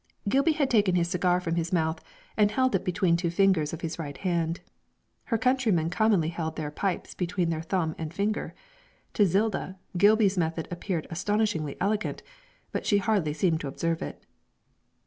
[0.27, 2.03] Gilby had taken his cigar from his mouth,
[2.35, 4.59] and held it between two fingers of his right hand.
[5.25, 8.55] Her countrymen commonly held their pipes between their thumb and finger.
[9.13, 12.23] To Zilda, Gilby's method appeared astonishingly elegant,
[12.71, 14.25] but she hardly seemed to observe it.